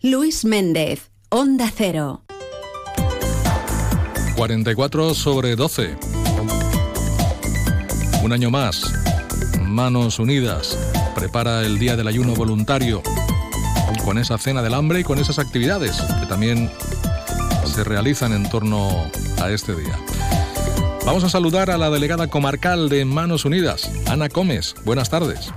[0.00, 2.22] Luis Méndez, Onda Cero.
[4.34, 5.94] 44 sobre 12.
[8.22, 8.90] Un año más.
[9.60, 10.78] Manos Unidas
[11.14, 13.02] prepara el Día del Ayuno Voluntario
[14.06, 16.70] con esa cena del hambre y con esas actividades que también
[17.66, 18.88] se realizan en torno
[19.42, 19.98] a este día.
[21.04, 24.74] Vamos a saludar a la delegada comarcal de Manos Unidas, Ana Gómez.
[24.86, 25.52] Buenas tardes.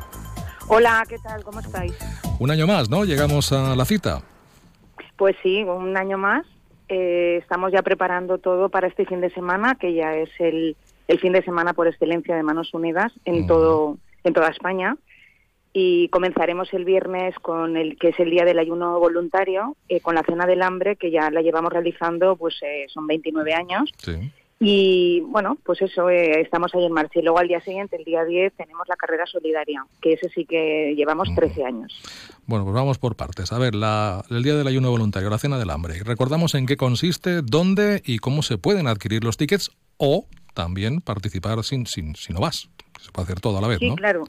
[0.68, 1.44] Hola, ¿qué tal?
[1.44, 1.94] ¿Cómo estáis?
[2.40, 3.06] Un año más, ¿no?
[3.06, 4.24] Llegamos a la cita.
[5.16, 6.46] Pues sí, un año más.
[6.90, 10.76] Eh, estamos ya preparando todo para este fin de semana, que ya es el,
[11.20, 14.98] fin de semana por excelencia de Manos Unidas en todo en toda España.
[15.72, 20.16] Y comenzaremos el viernes con el que es el día del ayuno voluntario, eh, con
[20.16, 23.92] la cena del hambre, que ya la llevamos realizando, pues eh, son 29 años.
[23.98, 27.20] Sí y bueno, pues eso, eh, estamos ahí en marcha.
[27.20, 30.46] Y luego al día siguiente, el día 10, tenemos la carrera solidaria, que ese sí
[30.46, 32.02] que llevamos 13 años.
[32.46, 33.52] Bueno, pues vamos por partes.
[33.52, 36.02] A ver, la, el Día del Ayuno Voluntario, la Cena del Hambre.
[36.04, 41.64] Recordamos en qué consiste, dónde y cómo se pueden adquirir los tickets o también participar
[41.64, 42.70] sin, sin, si no vas.
[43.02, 44.26] Se puede hacer todo a la vez, sí, claro.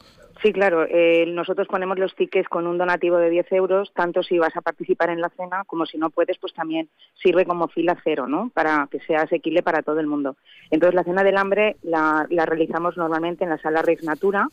[0.46, 0.86] Sí, claro.
[0.88, 4.60] Eh, nosotros ponemos los tickets con un donativo de 10 euros, tanto si vas a
[4.60, 6.88] participar en la cena como si no puedes, pues también
[7.20, 8.52] sirve como fila cero, ¿no?
[8.54, 10.36] Para que sea asequible para todo el mundo.
[10.70, 14.46] Entonces, la cena del hambre la, la realizamos normalmente en la sala Rex Natura,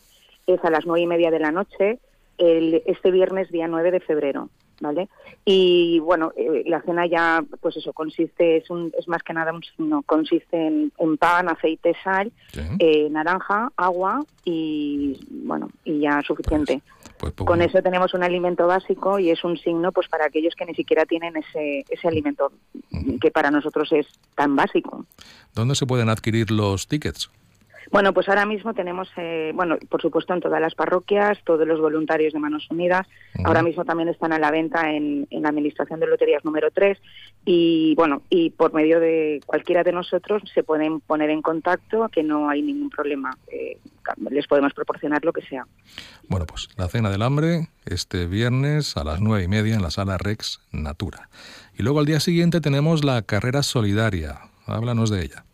[0.48, 2.00] es a las nueve y media de la noche,
[2.38, 4.50] el, este viernes, día 9 de febrero.
[4.84, 5.10] ¿vale?
[5.46, 9.54] Y bueno, eh, la cena ya, pues eso, consiste, es, un, es más que nada
[9.54, 12.32] un signo, consiste en, pan, aceite, sal,
[12.80, 16.82] eh, naranja, agua y bueno, y ya suficiente.
[17.18, 20.54] Pues, pues Con eso tenemos un alimento básico y es un signo pues para aquellos
[20.56, 22.52] que ni siquiera tienen ese, ese alimento
[23.22, 25.06] que para nosotros es tan básico.
[25.54, 27.30] ¿Dónde se pueden adquirir los tickets?
[27.94, 31.80] Bueno, pues ahora mismo tenemos, eh, bueno, por supuesto en todas las parroquias, todos los
[31.80, 33.06] voluntarios de Manos Unidas.
[33.46, 36.98] Ahora mismo también están a la venta en, la Administración de Loterías número 3
[37.46, 42.24] y, bueno, y por medio de cualquiera de nosotros se pueden poner en contacto, que
[42.24, 43.38] no hay ningún problema.
[43.46, 43.78] Eh,
[44.32, 45.68] les podemos proporcionar lo que sea.
[46.28, 49.92] Bueno, pues la cena del hambre este viernes a las nueve y media en la
[49.92, 51.30] sala Rex Natura.
[51.78, 54.40] Y luego al día siguiente tenemos la carrera solidaria.
[54.66, 55.46] Háblanos de ella.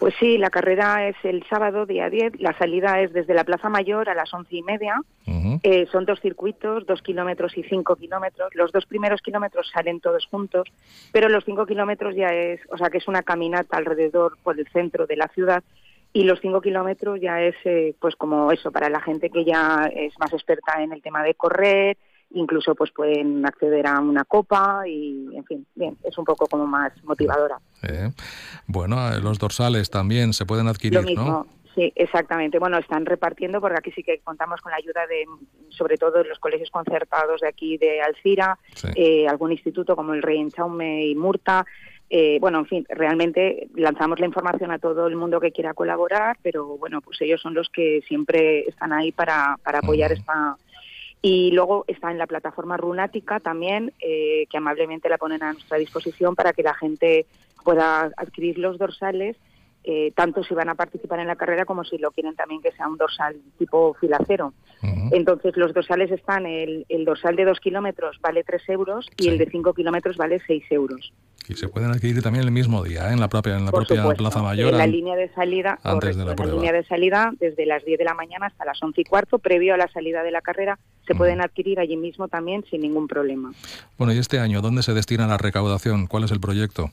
[0.00, 2.40] Pues sí, la carrera es el sábado, día 10.
[2.40, 4.98] La salida es desde la Plaza Mayor a las once y media.
[5.62, 8.54] Eh, son dos circuitos, dos kilómetros y cinco kilómetros.
[8.54, 10.68] Los dos primeros kilómetros salen todos juntos,
[11.12, 14.66] pero los cinco kilómetros ya es, o sea, que es una caminata alrededor por el
[14.68, 15.62] centro de la ciudad.
[16.14, 19.90] Y los cinco kilómetros ya es, eh, pues como eso, para la gente que ya
[19.94, 21.98] es más experta en el tema de correr,
[22.32, 26.66] incluso pues pueden acceder a una copa y en fin bien es un poco como
[26.66, 27.58] más motivadora.
[27.82, 28.10] Eh,
[28.66, 31.46] bueno eh, los dorsales también se pueden adquirir ¿no?
[31.74, 32.58] sí exactamente.
[32.58, 35.24] Bueno están repartiendo porque aquí sí que contamos con la ayuda de
[35.70, 38.58] sobre todo los colegios concertados de aquí de Alcira
[38.94, 41.64] eh, algún instituto como el Rey Enchaume y Murta.
[42.40, 46.76] Bueno, en fin, realmente lanzamos la información a todo el mundo que quiera colaborar, pero
[46.76, 50.56] bueno, pues ellos son los que siempre están ahí para, para apoyar esta,
[51.22, 55.78] y luego está en la plataforma Runática también, eh, que amablemente la ponen a nuestra
[55.78, 57.26] disposición para que la gente
[57.62, 59.36] pueda adquirir los dorsales,
[59.84, 62.72] eh, tanto si van a participar en la carrera como si lo quieren también que
[62.72, 64.52] sea un dorsal tipo filacero.
[65.12, 69.36] Entonces los dorsales están, el, el dorsal de dos kilómetros vale tres euros y el
[69.36, 71.12] de cinco kilómetros vale seis euros.
[71.48, 73.12] Y se pueden adquirir también el mismo día, ¿eh?
[73.12, 74.70] en la propia, en la propia Plaza Mayor.
[74.70, 76.52] En la línea de salida, antes de la, prueba.
[76.52, 79.38] la línea de salida, desde las 10 de la mañana hasta las 11 y cuarto,
[79.38, 83.08] previo a la salida de la carrera, se pueden adquirir allí mismo también sin ningún
[83.08, 83.52] problema.
[83.98, 86.06] Bueno, y este año, ¿dónde se destina la recaudación?
[86.06, 86.90] ¿Cuál es el proyecto?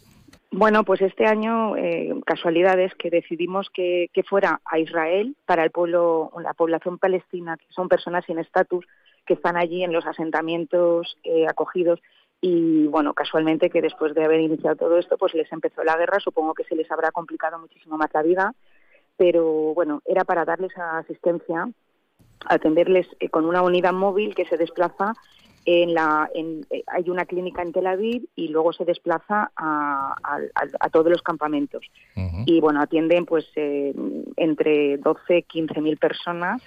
[0.50, 5.72] Bueno, pues este año, eh, casualidades que decidimos que, que, fuera a Israel para el
[5.72, 8.86] pueblo, la población palestina, que son personas sin estatus,
[9.26, 12.00] que están allí en los asentamientos eh, acogidos
[12.42, 16.20] y bueno, casualmente que después de haber iniciado todo esto, pues les empezó la guerra,
[16.20, 18.54] supongo que se les habrá complicado muchísimo más la vida,
[19.18, 21.68] pero bueno, era para darles asistencia,
[22.46, 25.14] atenderles eh, con una unidad móvil que se desplaza
[25.66, 30.16] en la en, eh, hay una clínica en Tel Aviv y luego se desplaza a,
[30.80, 31.86] a, todos los campamentos.
[32.46, 33.94] Y bueno atienden pues eh,
[34.38, 36.62] entre 12 15 mil personas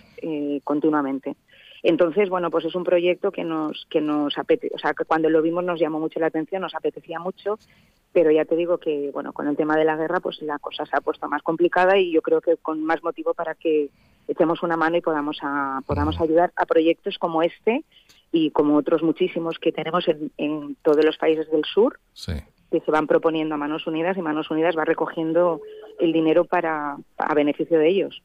[0.64, 1.36] continuamente
[1.82, 5.30] entonces, bueno, pues es un proyecto que nos, que nos apetece, o sea, que cuando
[5.30, 7.58] lo vimos nos llamó mucho la atención, nos apetecía mucho,
[8.12, 10.84] pero ya te digo que, bueno, con el tema de la guerra, pues la cosa
[10.84, 13.88] se ha puesto más complicada y yo creo que con más motivo para que
[14.28, 17.84] echemos una mano y podamos, a, podamos ayudar a proyectos como este
[18.32, 21.98] y como otros muchísimos que tenemos en, en todos los países del sur.
[22.70, 25.60] que se van proponiendo a Manos Unidas y Manos Unidas va recogiendo
[25.98, 28.22] el dinero para a beneficio de ellos.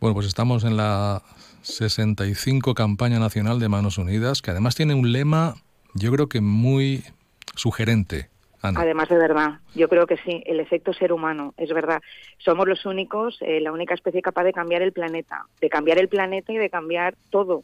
[0.00, 1.22] Bueno, pues estamos en la
[1.66, 5.56] 65 campaña nacional de Manos Unidas, que además tiene un lema
[5.94, 7.02] yo creo que muy
[7.54, 8.28] sugerente.
[8.62, 12.00] Además de verdad, yo creo que sí, el efecto ser humano, es verdad.
[12.38, 16.08] Somos los únicos, eh, la única especie capaz de cambiar el planeta, de cambiar el
[16.08, 17.62] planeta y de cambiar todo,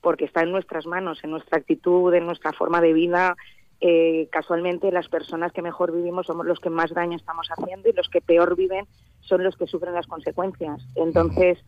[0.00, 3.36] porque está en nuestras manos, en nuestra actitud, en nuestra forma de vida.
[3.80, 7.92] Eh, casualmente las personas que mejor vivimos somos los que más daño estamos haciendo y
[7.92, 8.86] los que peor viven
[9.22, 10.86] son los que sufren las consecuencias.
[10.94, 11.58] Entonces,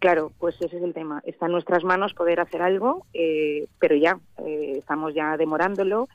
[0.00, 1.22] claro, pues ese es el tema.
[1.24, 4.18] Está en nuestras manos poder hacer algo, eh, pero ya,
[4.76, 6.08] estamos ya demorándolo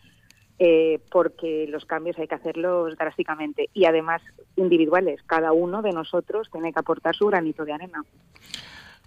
[0.58, 4.22] eh, porque los cambios hay que hacerlos drásticamente y además
[4.56, 5.20] individuales.
[5.26, 8.04] Cada uno de nosotros tiene que aportar su granito de arena.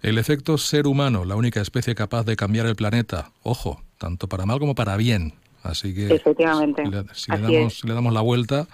[0.03, 4.45] El efecto ser humano, la única especie capaz de cambiar el planeta, ojo, tanto para
[4.45, 5.33] mal como para bien.
[5.63, 6.83] Así que Efectivamente.
[7.13, 8.67] si, le, damos, le, damos, la vuelta,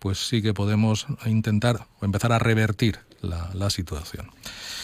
[0.00, 4.30] pues sí que podemos intentar o empezar a revertir la, la situación.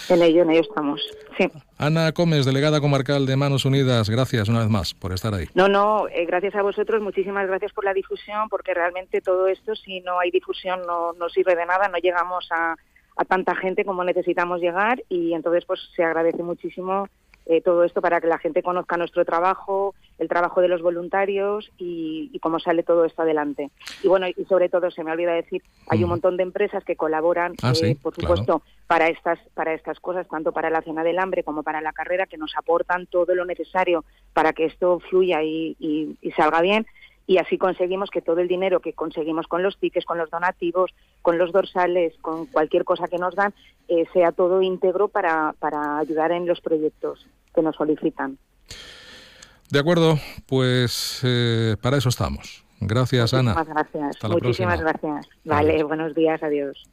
[0.09, 1.03] En ello, en ello estamos.
[1.37, 1.51] Sí.
[1.79, 5.47] Ana Gómez, delegada comarcal de Manos Unidas, gracias una vez más por estar ahí.
[5.55, 9.75] No, no, eh, gracias a vosotros, muchísimas gracias por la difusión, porque realmente todo esto,
[9.75, 12.77] si no hay difusión, no, no sirve de nada, no llegamos a,
[13.17, 17.09] a tanta gente como necesitamos llegar y entonces pues se agradece muchísimo
[17.47, 21.71] eh, todo esto para que la gente conozca nuestro trabajo, el trabajo de los voluntarios
[21.79, 23.71] y, cómo sale todo esto adelante.
[24.03, 26.97] Y bueno, y sobre todo, se me olvida decir, hay un montón de empresas que
[26.97, 31.19] colaboran, ah, eh, por supuesto, para estas, para estas cosas, tanto para la cena del
[31.19, 35.43] hambre como para la carrera, que nos aportan todo lo necesario para que esto fluya
[35.43, 36.87] y, y salga bien
[37.26, 40.93] y así conseguimos que todo el dinero que conseguimos con los tickets, con los donativos,
[41.23, 43.52] con los dorsales, con cualquier cosa que nos dan,
[43.88, 48.38] eh, sea todo íntegro para, para ayudar en los proyectos que nos solicitan.
[49.70, 52.64] De acuerdo, pues eh, para eso estamos.
[52.81, 53.55] Gracias, Ana.
[53.55, 54.31] Muchísimas gracias.
[54.31, 55.28] Muchísimas gracias.
[55.44, 56.87] Vale, buenos días, adiós.